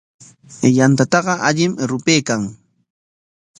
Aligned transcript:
Yantataqa 0.77 1.33
allim 1.47 1.71
rupaykan. 1.89 2.41